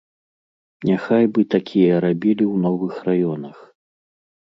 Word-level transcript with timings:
Няхай 0.91 1.25
бы 1.35 1.41
такія 1.57 2.01
рабілі 2.07 2.45
ў 2.53 2.55
новых 2.67 2.93
раёнах. 3.11 3.57